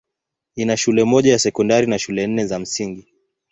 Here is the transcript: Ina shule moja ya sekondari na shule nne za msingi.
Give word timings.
Ina 0.55 0.77
shule 0.77 1.03
moja 1.03 1.31
ya 1.31 1.39
sekondari 1.39 1.87
na 1.87 1.99
shule 1.99 2.27
nne 2.27 2.45
za 2.45 2.59
msingi. 2.59 3.07